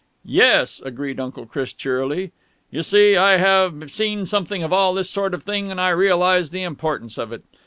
"Yes," 0.25 0.81
agreed 0.83 1.19
Uncle 1.19 1.45
Chris 1.45 1.73
cheerily. 1.73 2.31
"You 2.71 2.81
see, 2.81 3.15
I 3.15 3.37
have 3.37 3.93
seen 3.93 4.25
something 4.25 4.63
of 4.63 4.73
all 4.73 4.95
this 4.95 5.11
sort 5.11 5.35
of 5.35 5.43
thing, 5.43 5.69
and 5.69 5.79
I 5.79 5.89
realize 5.89 6.49
the 6.49 6.63
importance 6.63 7.19
of 7.19 7.31
it. 7.31 7.43